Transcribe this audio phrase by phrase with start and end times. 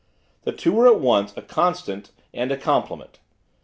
[0.45, 3.19] The two were at once a contrast and a complement.